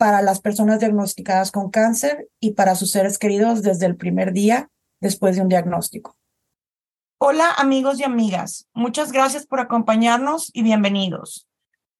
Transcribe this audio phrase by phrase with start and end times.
[0.00, 4.70] para las personas diagnosticadas con cáncer y para sus seres queridos desde el primer día
[4.98, 6.16] después de un diagnóstico.
[7.18, 11.46] Hola amigos y amigas, muchas gracias por acompañarnos y bienvenidos.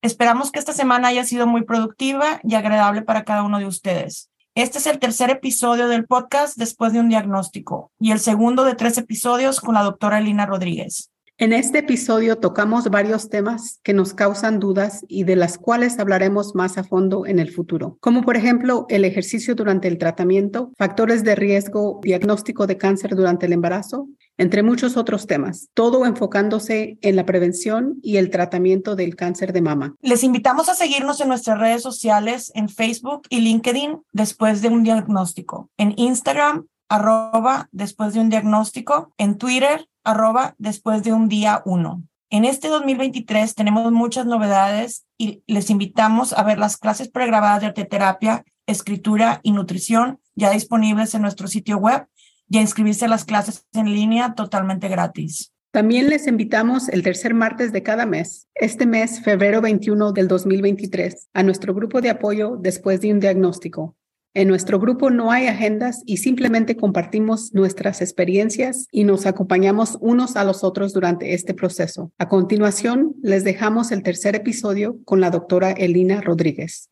[0.01, 4.31] Esperamos que esta semana haya sido muy productiva y agradable para cada uno de ustedes.
[4.55, 8.77] Este es el tercer episodio del podcast después de un diagnóstico y el segundo de
[8.77, 11.11] tres episodios con la doctora Elina Rodríguez.
[11.41, 16.55] En este episodio tocamos varios temas que nos causan dudas y de las cuales hablaremos
[16.55, 21.25] más a fondo en el futuro, como por ejemplo el ejercicio durante el tratamiento, factores
[21.25, 27.17] de riesgo, diagnóstico de cáncer durante el embarazo, entre muchos otros temas, todo enfocándose en
[27.17, 29.95] la prevención y el tratamiento del cáncer de mama.
[30.03, 34.83] Les invitamos a seguirnos en nuestras redes sociales en Facebook y LinkedIn después de un
[34.83, 41.63] diagnóstico, en Instagram arroba después de un diagnóstico, en Twitter arroba después de un día
[41.65, 42.03] uno.
[42.29, 47.69] En este 2023 tenemos muchas novedades y les invitamos a ver las clases pregrabadas de
[47.69, 52.07] arteterapia, escritura y nutrición ya disponibles en nuestro sitio web
[52.49, 55.53] y a inscribirse a las clases en línea totalmente gratis.
[55.73, 61.29] También les invitamos el tercer martes de cada mes, este mes, febrero 21 del 2023,
[61.33, 63.95] a nuestro grupo de apoyo después de un diagnóstico.
[64.33, 70.37] En nuestro grupo no hay agendas y simplemente compartimos nuestras experiencias y nos acompañamos unos
[70.37, 72.13] a los otros durante este proceso.
[72.17, 76.91] A continuación, les dejamos el tercer episodio con la doctora Elina Rodríguez.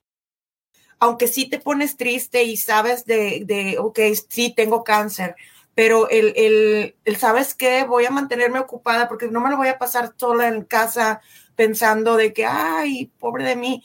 [0.98, 5.36] Aunque sí te pones triste y sabes de, de ok, sí tengo cáncer,
[5.77, 7.85] pero el, el, el, ¿sabes qué?
[7.85, 11.20] Voy a mantenerme ocupada porque no me lo voy a pasar sola en casa
[11.55, 13.85] pensando de que, ay, pobre de mí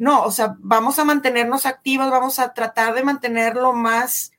[0.00, 4.32] no, o sea, vamos a mantenernos activos, vamos a tratar de mantenerlo más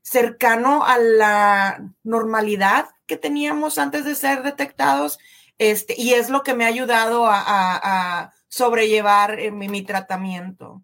[0.00, 5.18] cercano a la normalidad que teníamos antes de ser detectados.
[5.58, 10.82] Este, y es lo que me ha ayudado a, sobrellevar eh, mi, tratamiento.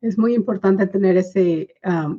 [0.00, 1.74] Es muy importante tener ese,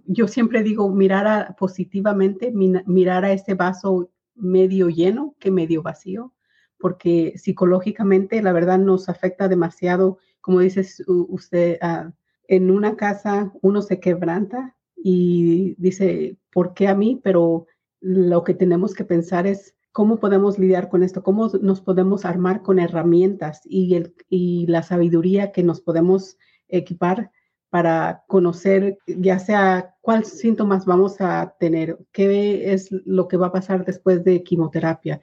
[0.07, 6.33] yo siempre digo, mirar positivamente, mirar a ese vaso medio lleno que medio vacío,
[6.77, 12.11] porque psicológicamente la verdad nos afecta demasiado como dices usted, ah,
[12.47, 17.19] en una casa uno se quebranta y dice, ¿por qué a mí?
[17.23, 17.67] Pero
[18.01, 22.61] lo que tenemos que pensar es cómo podemos lidiar con esto, cómo nos podemos armar
[22.61, 27.31] con herramientas y, y la sabiduría que nos podemos equipar
[27.69, 33.51] para conocer ya sea cuáles síntomas vamos a tener, qué es lo que va a
[33.51, 35.21] pasar después de quimioterapia.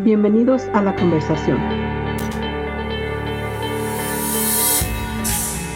[0.00, 1.93] Bienvenidos a la conversación.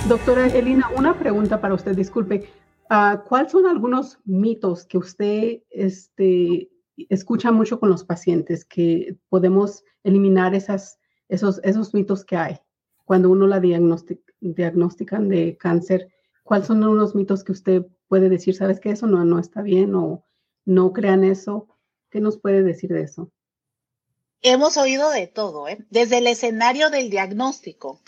[0.09, 2.49] Doctora Elina, una pregunta para usted, disculpe.
[2.89, 6.71] Uh, ¿Cuáles son algunos mitos que usted este,
[7.11, 12.59] escucha mucho con los pacientes que podemos eliminar esos mitos que hay
[13.05, 16.09] cuando uno la diagnostic, diagnostican de cáncer?
[16.43, 19.95] ¿Cuáles son unos mitos que usted puede decir, sabes que eso no, no está bien
[19.95, 20.25] o
[20.65, 21.69] no crean eso?
[22.09, 23.31] ¿Qué nos puede decir de eso?
[24.41, 25.85] Hemos oído de todo, ¿eh?
[25.91, 28.01] desde el escenario del diagnóstico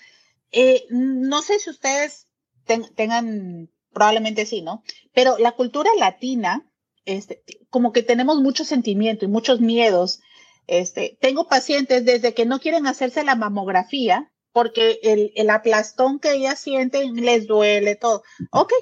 [0.52, 2.28] eh, no sé si ustedes
[2.94, 4.82] tengan, probablemente sí, ¿no?
[5.12, 6.70] Pero la cultura latina,
[7.04, 10.20] este, como que tenemos mucho sentimiento y muchos miedos.
[10.66, 16.32] Este, tengo pacientes desde que no quieren hacerse la mamografía porque el, el aplastón que
[16.32, 18.22] ellas sienten les duele todo.
[18.52, 18.72] Ok,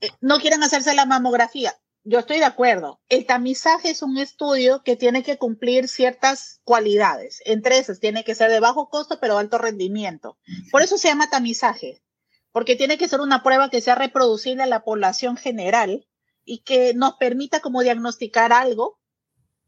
[0.00, 1.74] eh, no quieren hacerse la mamografía
[2.04, 3.00] yo estoy de acuerdo.
[3.08, 7.42] El tamizaje es un estudio que tiene que cumplir ciertas cualidades.
[7.44, 10.38] Entre esas, tiene que ser de bajo costo, pero alto rendimiento.
[10.70, 12.02] Por eso se llama tamizaje,
[12.50, 16.06] porque tiene que ser una prueba que sea reproducible a la población general
[16.44, 18.98] y que nos permita como diagnosticar algo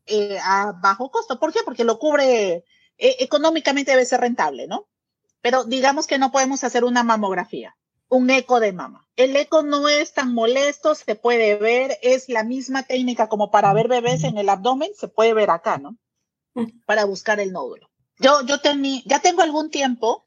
[0.06, 1.38] eh, a bajo costo.
[1.38, 1.60] ¿Por qué?
[1.64, 2.64] Porque lo cubre,
[2.98, 4.88] eh, económicamente debe ser rentable, ¿no?
[5.40, 7.76] Pero digamos que no podemos hacer una mamografía
[8.08, 9.03] un eco de mama.
[9.16, 13.72] El eco no es tan molesto, se puede ver, es la misma técnica como para
[13.72, 15.96] ver bebés en el abdomen, se puede ver acá, ¿no?
[16.86, 17.90] Para buscar el nódulo.
[18.18, 18.56] Yo, yo
[19.04, 20.24] ya tengo algún tiempo,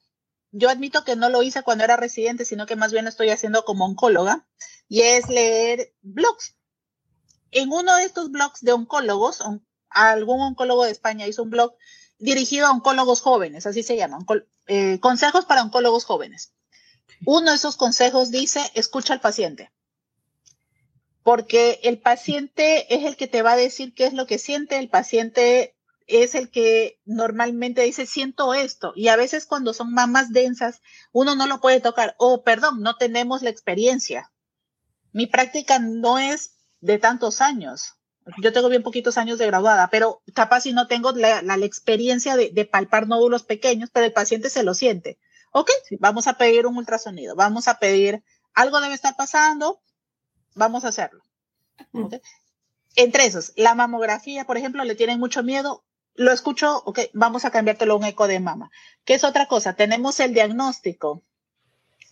[0.52, 3.30] yo admito que no lo hice cuando era residente, sino que más bien lo estoy
[3.30, 4.48] haciendo como oncóloga,
[4.88, 6.56] y es leer blogs.
[7.52, 9.42] En uno de estos blogs de oncólogos,
[9.90, 11.76] algún oncólogo de España hizo un blog
[12.20, 14.20] dirigido a oncólogos jóvenes, así se llama,
[14.68, 16.54] eh, consejos para oncólogos jóvenes.
[17.26, 19.72] Uno de esos consejos dice, escucha al paciente.
[21.24, 24.78] Porque el paciente es el que te va a decir qué es lo que siente,
[24.78, 25.76] el paciente
[26.08, 28.94] es el que normalmente dice, siento esto.
[28.96, 30.82] Y a veces cuando son mamás densas,
[31.12, 32.16] uno no lo puede tocar.
[32.18, 34.32] O, oh, perdón, no tenemos la experiencia.
[35.12, 37.96] Mi práctica no es de tantos años.
[38.42, 42.52] Yo tengo bien poquitos años de graduada, pero capaz si no tengo la, experiencia de,
[42.52, 45.18] de, palpar nódulos pequeños, pero el paciente se lo siente.
[45.60, 48.24] Ok, vamos a pedir un ultrasonido, vamos a pedir,
[48.54, 49.82] algo debe estar pasando,
[50.54, 51.24] vamos a hacerlo.
[52.96, 55.84] Entre esos, la mamografía, por ejemplo, le tienen mucho miedo,
[56.14, 58.70] lo escucho, ok, vamos a cambiártelo a un eco de mama.
[59.04, 59.74] ¿Qué es otra cosa?
[59.74, 61.24] Tenemos el diagnóstico.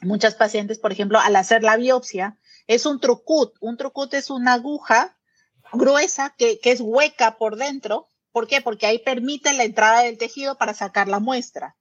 [0.02, 3.54] Muchas pacientes, por ejemplo, al hacer la biopsia, es un trucut.
[3.60, 5.20] Un trucut es una aguja
[5.72, 8.10] gruesa que, es hueca por dentro.
[8.32, 8.62] ¿Por qué?
[8.62, 11.76] Porque ahí permite la entrada del tejido para sacar la muestra.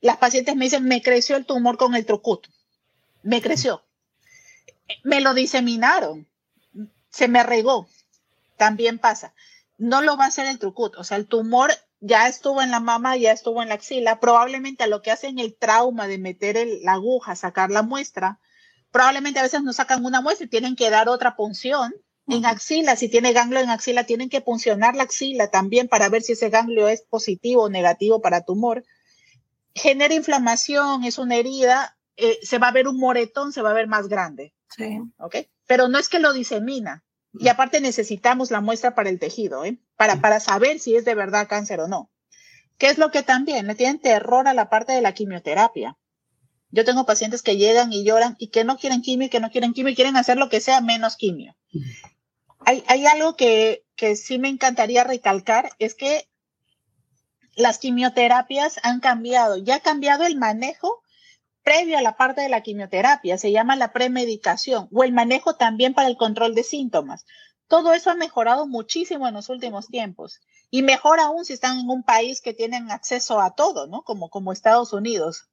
[0.00, 2.46] Las pacientes me dicen, me creció el tumor con el trucut.
[3.22, 3.84] Me creció.
[5.04, 6.26] Me lo diseminaron.
[7.10, 7.88] Se me regó.
[8.56, 9.34] También pasa
[9.78, 10.96] no lo va a hacer el trucut.
[10.96, 14.20] O sea, el tumor ya estuvo en la mama, ya estuvo en la axila.
[14.20, 18.40] Probablemente a lo que hacen el trauma de meter la aguja, sacar la muestra,
[18.90, 21.94] probablemente a veces no sacan una muestra y tienen que dar otra punción.
[22.26, 26.22] En axila, si tiene ganglio en axila, tienen que puncionar la axila también para ver
[26.22, 28.84] si ese ganglio es positivo o negativo para tumor.
[29.78, 33.74] Genera inflamación, es una herida, eh, se va a ver un moretón, se va a
[33.74, 34.54] ver más grande.
[34.76, 35.00] Sí.
[35.18, 35.36] ¿Ok?
[35.66, 37.04] Pero no es que lo disemina,
[37.34, 39.78] y aparte necesitamos la muestra para el tejido, ¿eh?
[39.96, 42.10] para, para saber si es de verdad cáncer o no.
[42.78, 45.96] ¿Qué es lo que también le tienen terror a la parte de la quimioterapia?
[46.70, 49.72] Yo tengo pacientes que llegan y lloran y que no quieren quimio que no quieren
[49.72, 51.56] quimio y quieren hacer lo que sea menos quimio.
[52.60, 56.27] Hay, hay algo que, que sí me encantaría recalcar, es que
[57.58, 61.02] las quimioterapias han cambiado, ya ha cambiado el manejo
[61.64, 65.92] previo a la parte de la quimioterapia, se llama la premedicación o el manejo también
[65.92, 67.26] para el control de síntomas.
[67.66, 70.40] Todo eso ha mejorado muchísimo en los últimos tiempos
[70.70, 74.02] y mejor aún si están en un país que tienen acceso a todo, ¿no?
[74.02, 75.48] Como, como Estados Unidos.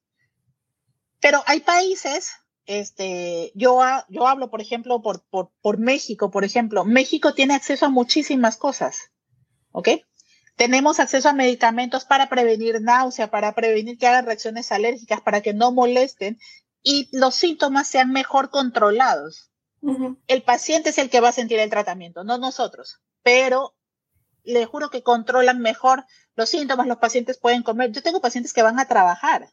[1.20, 2.32] Pero hay países,
[2.66, 6.84] este, yo, yo hablo, por ejemplo, por, por, por México, por ejemplo.
[6.84, 9.10] México tiene acceso a muchísimas cosas,
[9.72, 9.88] ¿ok?
[10.56, 15.52] Tenemos acceso a medicamentos para prevenir náusea, para prevenir que hagan reacciones alérgicas, para que
[15.54, 16.38] no molesten
[16.82, 19.50] y los síntomas sean mejor controlados.
[20.26, 23.76] El paciente es el que va a sentir el tratamiento, no nosotros, pero
[24.42, 27.92] le juro que controlan mejor los síntomas, los pacientes pueden comer.
[27.92, 29.48] Yo tengo pacientes que van a trabajar.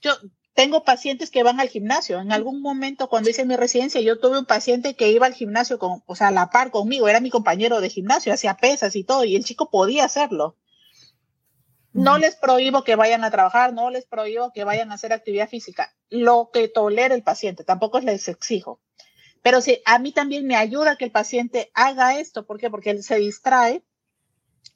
[0.00, 0.12] Yo,
[0.54, 2.20] tengo pacientes que van al gimnasio.
[2.20, 5.78] En algún momento, cuando hice mi residencia, yo tuve un paciente que iba al gimnasio
[5.78, 9.04] con, o sea, a la par conmigo, era mi compañero de gimnasio, hacía pesas y
[9.04, 10.56] todo, y el chico podía hacerlo.
[11.92, 15.48] No les prohíbo que vayan a trabajar, no les prohíbo que vayan a hacer actividad
[15.48, 18.80] física, lo que tolere el paciente, tampoco les exijo.
[19.42, 22.70] Pero sí, a mí también me ayuda que el paciente haga esto, ¿por qué?
[22.70, 23.84] Porque él se distrae,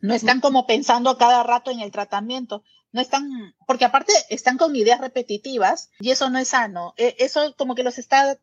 [0.00, 4.76] no están como pensando cada rato en el tratamiento, no están, porque aparte están con
[4.76, 6.94] ideas repetitivas y eso no es sano.
[6.96, 8.38] E, eso como que los está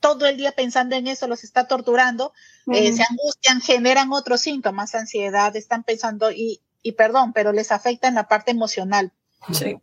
[0.00, 2.34] todo el día pensando en eso, los está torturando,
[2.72, 8.08] eh, se angustian, generan otros síntomas, ansiedad, están pensando y, y perdón, pero les afecta
[8.08, 9.12] en la parte emocional.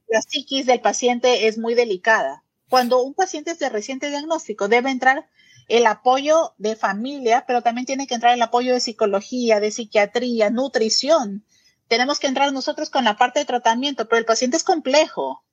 [0.08, 2.44] La psiquis del paciente es muy delicada.
[2.70, 5.28] Cuando un paciente es de reciente diagnóstico, debe entrar
[5.68, 10.50] el apoyo de familia, pero también tiene que entrar el apoyo de psicología, de psiquiatría,
[10.50, 11.46] nutrición,
[11.92, 15.44] tenemos que entrar nosotros con la parte de tratamiento, pero el paciente es complejo.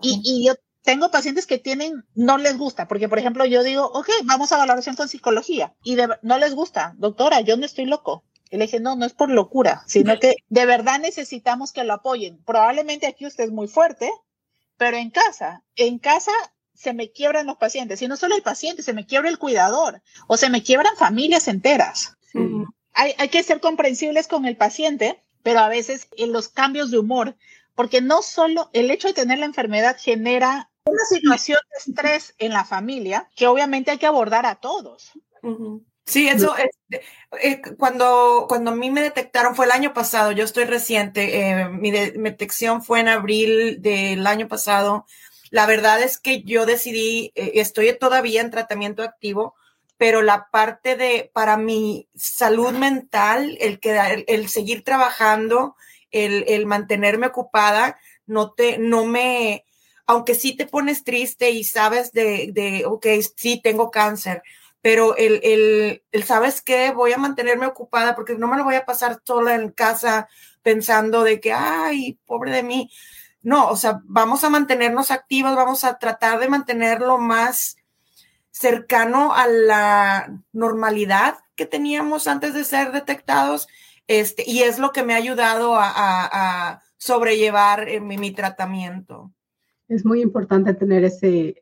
[0.00, 4.08] Y, yo tengo pacientes que tienen, no les gusta, porque por ejemplo yo digo, ok,
[4.22, 8.22] vamos a valoración con psicología y no les gusta, doctora, yo no estoy loco.
[8.48, 11.94] Y le dije, no, no es por locura, sino que de verdad necesitamos que lo
[11.94, 12.40] apoyen.
[12.44, 14.08] Probablemente aquí usted es muy fuerte,
[14.76, 16.30] pero en casa, en casa
[16.74, 20.00] se me quiebran los pacientes, y no solo el paciente, se me quiebra el cuidador
[20.28, 22.16] o se me quiebran familias enteras.
[22.92, 26.98] Hay, hay que ser comprensibles con el paciente pero a veces en los cambios de
[26.98, 27.36] humor,
[27.76, 32.52] porque no solo el hecho de tener la enfermedad genera una situación de estrés en
[32.52, 35.12] la familia que obviamente hay que abordar a todos.
[36.04, 36.56] Sí, eso
[37.38, 41.68] es, cuando, cuando a mí me detectaron fue el año pasado, yo estoy reciente, eh,
[41.68, 45.06] mi, detección fue en abril del año pasado.
[45.50, 49.54] La verdad es que yo decidí, eh, estoy todavía en tratamiento activo,
[49.96, 55.76] pero la parte de, para mi salud mental, el, que, el, seguir trabajando,
[56.10, 59.64] el, el, mantenerme ocupada, no te, no me,
[60.06, 64.42] aunque sí te pones triste y sabes de, de ok, sí tengo cáncer,
[64.82, 66.90] pero el, el, el, ¿sabes qué?
[66.90, 70.28] Voy a mantenerme ocupada porque no me lo voy a pasar sola en casa
[70.62, 72.90] pensando de que, ay, pobre de mí.
[73.42, 77.76] no, o sea, vamos a mantenernos activos, vamos a tratar de mantenerlo más
[78.56, 83.68] cercano a la normalidad que teníamos antes de ser detectados,
[84.06, 89.30] este, y es lo que me ha ayudado a, sobrellevar eh, mi, tratamiento.
[89.86, 91.60] Es muy importante tener ese,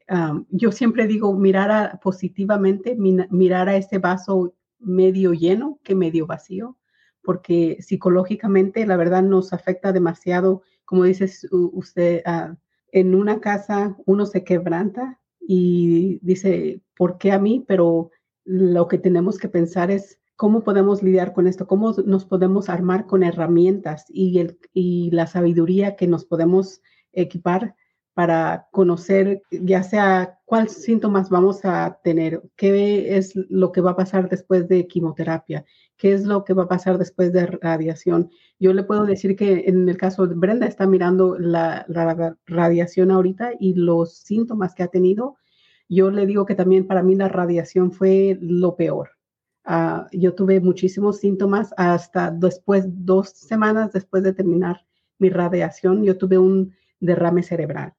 [0.49, 6.79] yo siempre digo, mirar positivamente, mirar a ese vaso medio lleno que medio vacío,
[7.23, 12.55] porque psicológicamente la verdad nos afecta demasiado, como dice usted, ah,
[12.93, 17.65] en una casa uno se quebranta y dice, ¿por qué a mí?
[17.67, 18.11] Pero
[18.45, 23.07] lo que tenemos que pensar es cómo podemos lidiar con esto, cómo nos podemos armar
[23.07, 26.83] con herramientas y, el, y la sabiduría que nos podemos
[27.13, 27.77] equipar
[28.15, 33.97] para conocer ya sea cuáles síntomas vamos a tener, qué es lo que va a
[33.97, 35.65] pasar después de quimioterapia,
[35.97, 38.31] qué es lo que va a pasar después de radiación.
[38.61, 41.87] Yo le puedo decir que en el caso de Brenda está mirando la,
[42.47, 45.37] radiación ahorita y los síntomas que ha tenido.
[45.89, 49.11] Yo le digo que también para mí la radiación fue lo peor.
[49.65, 54.87] Ah, yo tuve muchísimos síntomas hasta después, dos semanas después de terminar
[55.19, 57.95] mi radiación, yo tuve un derrame cerebral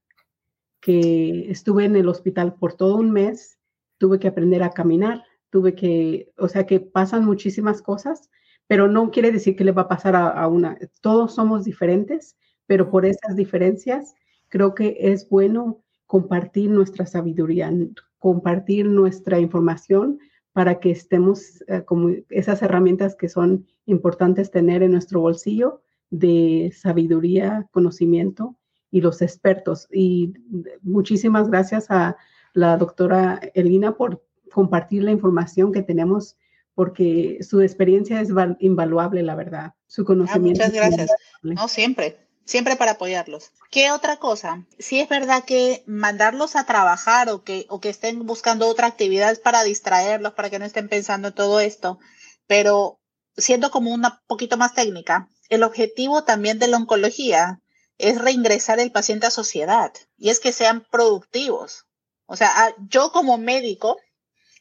[0.85, 3.57] que estuve en el hospital por todo un mes,
[3.97, 8.29] tuve que aprender a caminar, tuve que, o sea que pasan muchísimas cosas,
[8.67, 12.37] pero no quiere decir que le va a pasar a, una, todos somos diferentes,
[12.67, 14.13] pero por esas diferencias
[14.47, 17.73] creo que es bueno compartir nuestra sabiduría,
[18.19, 20.19] compartir nuestra información
[20.53, 26.71] para que estemos eh, como esas herramientas que son importantes tener en nuestro bolsillo de
[26.75, 28.55] sabiduría, conocimiento
[28.91, 29.87] y los expertos.
[29.91, 30.33] Y
[30.81, 32.17] muchísimas gracias a
[32.53, 36.37] la doctora Elina por compartir la información que tenemos,
[36.73, 39.73] porque su experiencia es invaluable, la verdad.
[39.87, 40.63] Su ah, conocimiento.
[40.63, 41.11] muchas gracias.
[41.41, 43.51] No, siempre, siempre para apoyarlos.
[43.69, 44.65] ¿Qué otra cosa?
[44.79, 49.39] Si es verdad que mandarlos a trabajar o que, o que estén buscando otra actividad
[49.41, 51.99] para distraerlos, para que no estén pensando en todo esto,
[52.47, 52.99] pero
[53.35, 57.59] siendo como una poquito más técnica, el objetivo también de la oncología
[57.97, 61.85] es reingresar el paciente a sociedad y es que sean productivos.
[62.25, 63.97] O sea, yo como médico,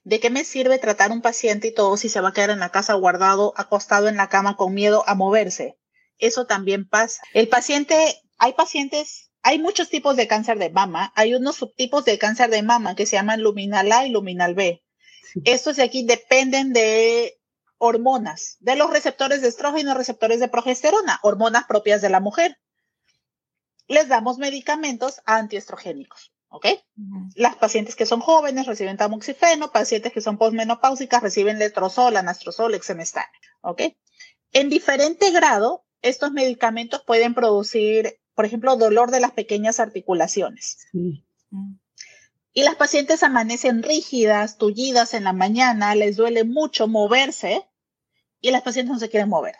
[0.04, 2.60] ¿de qué me sirve tratar un paciente y todo si se va a quedar en
[2.60, 5.78] la casa guardado, acostado en la cama con miedo a moverse?
[6.18, 7.22] Eso también pasa.
[7.32, 12.18] El paciente, hay pacientes, hay muchos tipos de cáncer de mama, hay unos subtipos de
[12.18, 14.82] cáncer de mama que se llaman luminal A y luminal B.
[15.44, 17.40] Estos de aquí dependen de
[17.78, 22.56] hormonas, de los receptores de estrógeno, receptores de progesterona, hormonas propias de la mujer
[23.88, 26.32] les damos medicamentos antiestrogénicos.
[26.48, 26.66] ¿Ok?
[27.34, 33.26] Las pacientes que son jóvenes reciben tamoxifeno, pacientes que son posmenopáusicas reciben letrozol, anastrozol, exemestane.
[33.60, 33.82] ¿Ok?
[34.52, 40.78] En diferente grado, estos medicamentos pueden producir, por ejemplo, dolor de las pequeñas articulaciones.
[42.52, 47.66] Y las pacientes amanecen rígidas, tullidas en la mañana, les duele mucho moverse
[48.40, 49.56] y las pacientes no se quieren mover.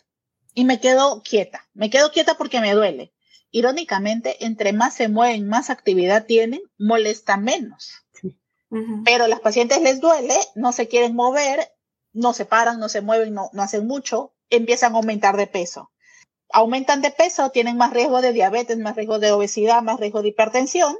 [0.53, 3.14] Y me quedo quieta, me quedo quieta porque me duele.
[3.55, 8.05] Irónicamente, entre más se mueven, más actividad tienen, molesta menos.
[9.05, 11.73] Pero a las pacientes les duele, no se quieren mover,
[12.13, 15.93] no se paran, no se mueven, no, no hacen mucho, empiezan a aumentar de peso.
[16.51, 20.31] Aumentan de peso, tienen más riesgo de diabetes, más riesgo de obesidad, más riesgo de
[20.31, 20.97] hipertensión.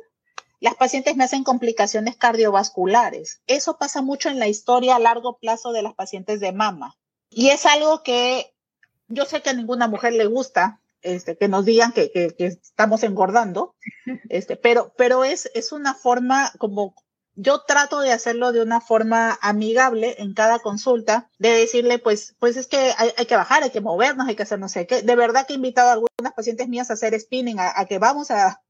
[0.61, 3.43] Las pacientes me hacen complicaciones cardiovasculares.
[3.49, 6.97] Eso pasa mucho en la historia a largo plazo de las pacientes de mama.
[7.31, 8.55] Y es algo que
[9.09, 13.03] yo sé que a ninguna mujer le gusta, este, que nos digan que, que, estamos
[13.05, 13.77] engordando,
[14.29, 16.95] este, pero, pero es, es una forma como
[17.37, 22.57] yo trato de hacerlo de una forma amigable en cada consulta, de decirle, pues, pues
[22.57, 25.03] es que hay, hay, que bajar, hay que movernos, hay que hacer no sé qué.
[25.03, 28.31] De verdad que he invitado a algunas pacientes mías a hacer spinning, a, que vamos
[28.31, 28.63] a,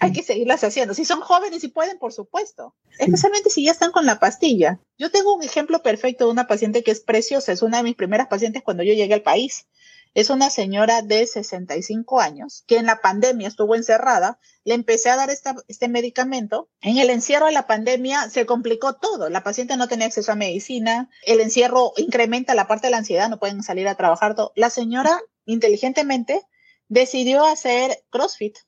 [0.00, 0.94] hay que seguirlas haciendo.
[0.94, 2.74] Si son jóvenes y pueden, por supuesto.
[2.98, 4.80] Especialmente si ya están con la pastilla.
[4.96, 7.96] Yo tengo un ejemplo perfecto de una paciente que es preciosa, es una de mis
[7.96, 9.66] primeras pacientes cuando yo llegué al país.
[10.14, 14.38] Es una señora de 65 años que en la pandemia estuvo encerrada.
[14.62, 16.68] Le empecé a dar este medicamento.
[16.82, 19.30] En el encierro de la pandemia se complicó todo.
[19.30, 21.08] La paciente no tenía acceso a medicina.
[21.22, 23.30] El encierro incrementa la parte de la ansiedad.
[23.30, 24.34] No pueden salir a trabajar.
[24.34, 24.52] Todo.
[24.54, 26.42] La señora inteligentemente
[26.88, 28.58] decidió hacer CrossFit.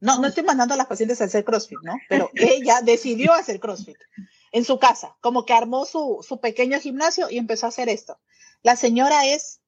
[0.00, 1.94] No, no estoy mandando a las pacientes a hacer CrossFit, ¿no?
[2.08, 3.98] Pero ella decidió hacer CrossFit
[4.50, 8.18] en su casa, como que armó su, su pequeño gimnasio y empezó a hacer esto.
[8.62, 9.61] La señora es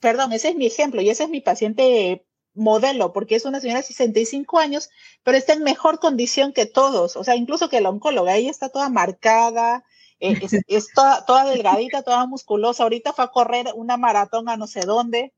[0.00, 3.80] perdón, ese es mi ejemplo y ese es mi paciente modelo, porque es una señora
[3.80, 4.90] de 65 años,
[5.22, 8.70] pero está en mejor condición que todos, o sea, incluso que la oncóloga, ella está
[8.70, 9.84] toda marcada,
[10.20, 10.38] eh,
[10.68, 14.80] es, toda, toda, delgadita, toda musculosa, ahorita fue a correr una maratón a no sé
[14.80, 15.32] dónde.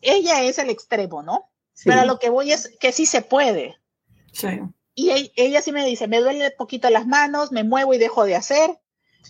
[0.00, 1.48] Ella es el extremo, ¿no?
[1.84, 3.76] Pero lo que voy es que sí se puede.
[4.32, 4.48] Sí.
[4.94, 8.36] Y ella, sí me dice, me duele poquito las manos, me muevo y dejo de
[8.36, 8.78] hacer.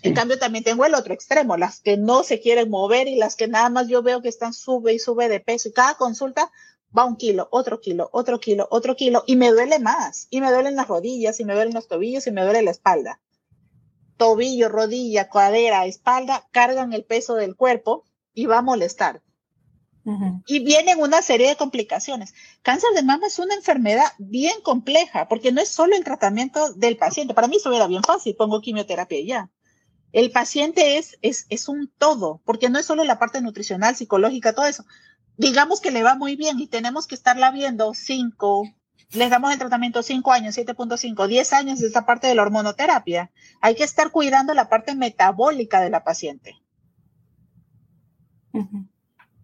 [0.01, 3.37] En cambio, también tengo el otro extremo, las que no se quieren mover y las
[3.37, 5.69] que nada más yo veo que están sube y sube de peso.
[5.69, 6.51] Y cada consulta
[6.97, 10.27] va un kilo, otro kilo, otro kilo, otro kilo, y me duele más.
[10.31, 13.21] Y me duelen las rodillas, y me duelen los tobillos, y me duele la espalda.
[14.17, 19.23] Tobillo, rodilla, cadera, espalda, cargan el peso del cuerpo y va a molestar.
[20.47, 22.35] Y vienen una serie de complicaciones.
[22.63, 26.97] Cáncer de mama es una enfermedad bien compleja, porque no es solo el tratamiento del
[26.97, 27.35] paciente.
[27.35, 29.51] Para mí eso era bien fácil, pongo quimioterapia y ya.
[30.13, 34.53] El paciente es, es, es un todo, porque no es solo la parte nutricional, psicológica,
[34.53, 34.85] todo eso.
[35.37, 38.65] Digamos que le va muy bien y tenemos que estarla viendo cinco,
[39.13, 43.31] les damos el tratamiento cinco años, 7.5, 10 años de esta parte de la hormonoterapia.
[43.61, 46.57] Hay que estar cuidando la parte metabólica de la paciente.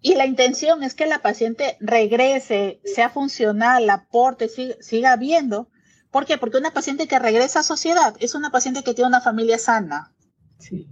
[0.00, 4.48] Y la intención es que la paciente regrese, sea funcional, aporte,
[4.80, 5.70] siga, viendo.
[6.10, 6.38] ¿Por qué?
[6.38, 10.14] Porque una paciente que regresa a sociedad es una paciente que tiene una familia sana.
[10.58, 10.88] Sí.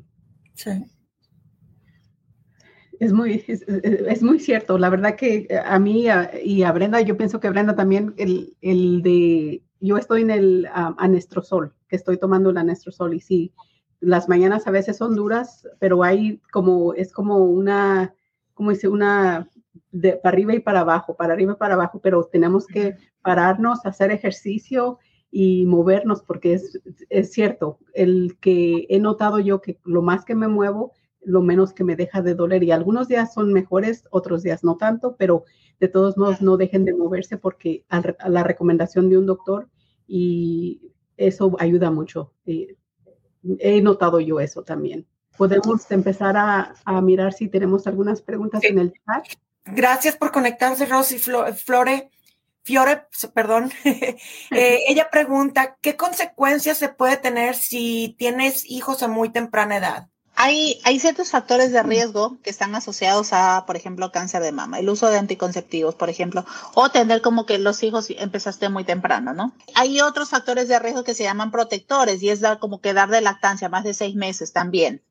[0.55, 0.71] Sí.
[2.99, 4.79] Es muy, es, muy cierto.
[4.79, 6.07] La verdad que a mí
[6.45, 10.69] y a Brenda, yo pienso que Brenda también, el, el de, yo estoy en el
[10.73, 13.53] anestrosol, que estoy tomando el anestrosol y sí,
[14.01, 18.15] las mañanas a veces son duras, pero hay como, es como una,
[18.55, 19.49] como dice, una
[19.91, 23.85] de para arriba y para abajo, para arriba y para abajo, pero tenemos que pararnos,
[23.85, 24.99] hacer ejercicio
[25.39, 30.35] y movernos, porque es, es cierto, el que he notado yo que lo más que
[30.35, 32.63] me muevo, lo menos que me deja de doler.
[32.63, 35.45] Y algunos días son mejores, otros días no tanto, pero
[35.79, 39.69] de todos modos no dejen de moverse porque a, la recomendación de un doctor
[40.07, 42.33] y eso ayuda mucho.
[42.47, 42.75] Eh,
[43.59, 48.95] he notado yo eso también podemos empezar a, mirar si tenemos algunas preguntas en el
[48.95, 49.27] chat.
[49.67, 52.11] Gracias por conectarse, Rosy Flore.
[52.67, 59.29] Fiore, perdón, eh, ella pregunta, ¿qué consecuencias se puede tener si tienes hijos a muy
[59.29, 60.09] temprana edad?
[60.35, 64.81] Hay, hay ciertos factores de riesgo que están asociados a, por ejemplo, cáncer de mama,
[64.81, 69.33] el uso de anticonceptivos, por ejemplo, o tener como que los hijos empezaste muy temprano,
[69.33, 69.53] ¿no?
[69.77, 73.11] Hay otros factores de riesgo que se llaman protectores y es dar como que dar
[73.11, 75.05] de lactancia más de seis meses también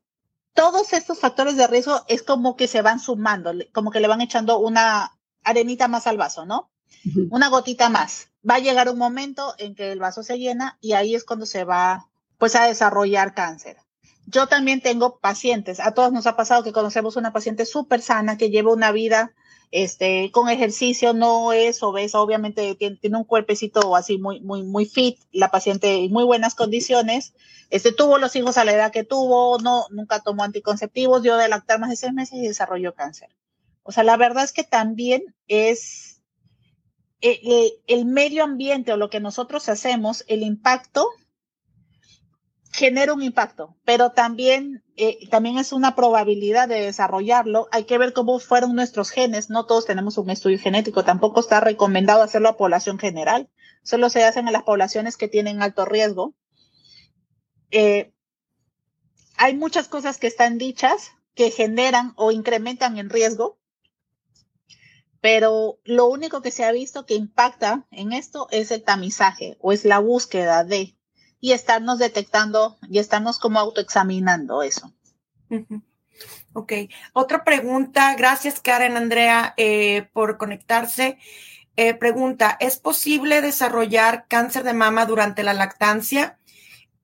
[0.52, 4.22] todos estos factores de riesgo es como que se van sumando, como que le van
[4.22, 5.12] echando una
[5.44, 6.70] arenita más al vaso, ¿no?
[7.30, 8.28] Una gotita más.
[8.48, 11.46] Va a llegar un momento en que el vaso se llena y ahí es cuando
[11.46, 13.76] se va pues a desarrollar cáncer.
[14.26, 18.36] Yo también tengo pacientes, a todos nos ha pasado que conocemos una paciente súper sana
[18.36, 19.32] que lleva una vida
[19.70, 24.86] este, con ejercicio, no es obesa, obviamente tiene, tiene, un cuerpecito así muy, muy, muy
[24.86, 27.34] fit, la paciente en muy buenas condiciones,
[27.70, 31.48] este, tuvo los hijos a la edad que tuvo, no, nunca tomó anticonceptivos, dio de
[31.48, 33.28] lactar más de seis meses y desarrolló cáncer.
[33.82, 36.15] O sea, la verdad es que también es
[37.20, 41.08] eh, eh, el medio ambiente o lo que nosotros hacemos, el impacto
[42.72, 47.68] genera un impacto, pero también, eh, también es una probabilidad de desarrollarlo.
[47.72, 49.48] Hay que ver cómo fueron nuestros genes.
[49.48, 51.04] No todos tenemos un estudio genético.
[51.04, 53.48] Tampoco está recomendado hacerlo a población general.
[53.82, 56.34] Solo se hacen en las poblaciones que tienen alto riesgo.
[59.38, 63.58] Hay muchas cosas que están dichas que generan o incrementan en riesgo,
[65.20, 69.72] pero lo único que se ha visto que impacta en esto es el tamizaje o
[69.72, 70.96] es la búsqueda de
[71.40, 74.92] y estarnos detectando y estarnos como autoexaminando eso.
[76.52, 76.72] Ok,
[77.12, 78.14] otra pregunta.
[78.14, 81.18] Gracias, Karen Andrea, eh, por conectarse.
[81.76, 86.38] Eh, pregunta, ¿es posible desarrollar cáncer de mama durante la lactancia?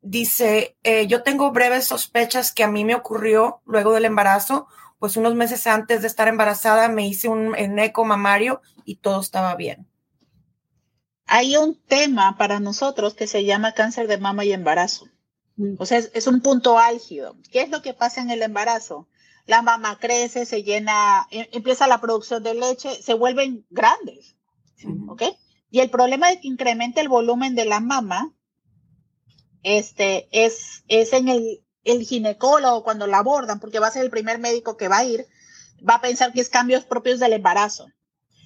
[0.01, 4.67] Dice, eh, yo tengo breves sospechas que a mí me ocurrió luego del embarazo,
[5.03, 9.21] pues unos meses antes de estar embarazada me hice un, un eco mamario y todo
[9.21, 9.89] estaba bien
[11.27, 15.07] hay un tema para nosotros que se llama cáncer de mama y embarazo.
[15.57, 15.77] Mm.
[15.79, 17.37] O sea, es, un punto álgido.
[17.51, 19.09] ¿Qué es lo que pasa en el embarazo?
[19.47, 24.37] La mama crece, se llena, em, empieza la producción de leche, se vuelven grandes.
[25.09, 25.23] ¿Ok?
[25.71, 28.35] Y el problema de que incremente el volumen de la mama
[29.63, 34.11] este, es, es en el, el ginecólogo cuando la abordan, porque va a ser el
[34.11, 35.27] primer médico que va a ir,
[35.89, 37.89] va a pensar que es cambios propios del embarazo.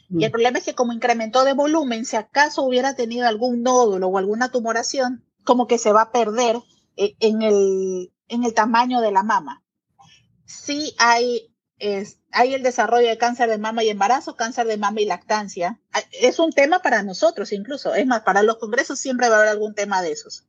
[0.08, 0.32] Y el mm.
[0.32, 4.50] problema es que como incrementó de volumen, si acaso hubiera tenido algún nódulo o alguna
[4.50, 6.56] tumoración, como que se va a perder
[6.96, 9.62] eh, en el, en el tamaño de la mama.
[10.44, 15.00] Sí hay, es, hay el desarrollo de cáncer de mama y embarazo, cáncer de mama
[15.00, 15.80] y lactancia.
[15.92, 17.94] Ah, es un tema para nosotros incluso.
[17.94, 20.46] Es más, para los congresos siempre va a haber algún tema de esos.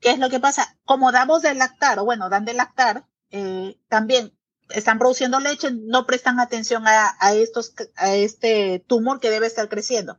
[0.00, 0.76] ¿Qué es lo que pasa?
[0.84, 4.32] Como damos de lactar, o bueno, dan de lactar, eh, también
[4.70, 10.18] están produciendo leche, no prestan atención a, estos, a este tumor que debe estar creciendo.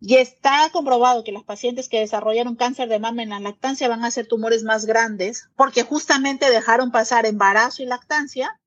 [0.00, 4.04] Y está comprobado que las pacientes que desarrollaron cáncer de mama en la lactancia van
[4.04, 8.60] a ser tumores más grandes porque justamente dejaron pasar embarazo y lactancia,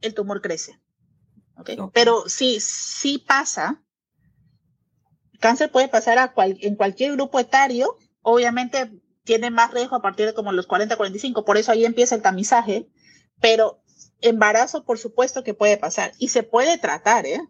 [0.00, 0.78] el tumor crece.
[1.92, 3.82] Pero sí, sí pasa.
[5.40, 7.96] Cáncer puede pasar a en cualquier grupo etario.
[8.22, 8.90] Obviamente
[9.24, 11.44] tiene más riesgo a partir de como los 40, 45.
[11.44, 12.88] Por eso ahí empieza el tamizaje.
[13.40, 13.82] Pero
[14.20, 16.12] embarazo, por supuesto que puede pasar.
[16.18, 17.40] Y se puede tratar, ¿eh?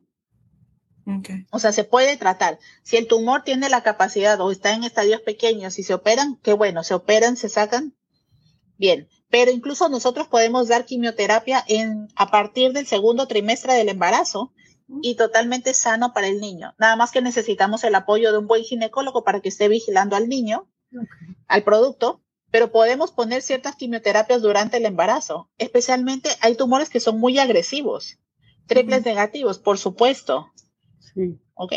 [1.50, 2.58] O sea, se puede tratar.
[2.82, 6.52] Si el tumor tiene la capacidad o está en estadios pequeños y se operan, qué
[6.52, 7.96] bueno, se operan, se sacan,
[8.76, 9.08] bien.
[9.28, 14.52] Pero incluso nosotros podemos dar quimioterapia en, a partir del segundo trimestre del embarazo
[15.02, 16.74] y totalmente sano para el niño.
[16.78, 20.28] Nada más que necesitamos el apoyo de un buen ginecólogo para que esté vigilando al
[20.28, 20.68] niño,
[21.46, 25.50] al producto, pero podemos poner ciertas quimioterapias durante el embarazo.
[25.58, 28.18] Especialmente hay tumores que son muy agresivos,
[28.66, 30.50] triples negativos, por supuesto.
[31.14, 31.38] Sí.
[31.54, 31.72] ¿Ok?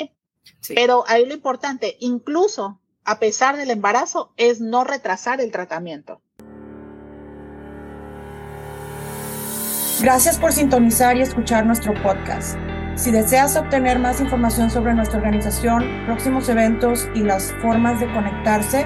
[0.75, 6.21] Pero ahí lo importante, incluso a pesar del embarazo, es no retrasar el tratamiento.
[10.01, 12.57] Gracias por sintonizar y escuchar nuestro podcast.
[12.95, 18.85] Si deseas obtener más información sobre nuestra organización, próximos eventos y las formas de conectarse,